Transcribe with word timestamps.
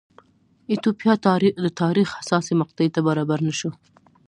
ایتوپیا 0.71 1.13
د 1.63 1.67
تاریخ 1.81 2.07
حساسې 2.19 2.53
مقطعې 2.61 2.89
ته 2.95 2.99
برابر 3.07 3.39
نه 3.47 3.53
شو. 3.59 3.71